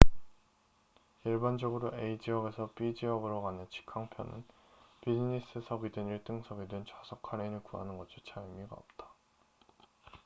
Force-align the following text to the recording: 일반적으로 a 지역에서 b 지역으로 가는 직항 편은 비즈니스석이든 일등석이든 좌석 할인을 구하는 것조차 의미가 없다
일반적으로 1.25 1.95
a 1.95 2.17
지역에서 2.17 2.71
b 2.73 2.95
지역으로 2.95 3.43
가는 3.43 3.67
직항 3.69 4.09
편은 4.09 4.43
비즈니스석이든 5.01 6.07
일등석이든 6.07 6.85
좌석 6.87 7.31
할인을 7.33 7.61
구하는 7.61 7.99
것조차 7.99 8.41
의미가 8.41 8.75
없다 8.75 9.05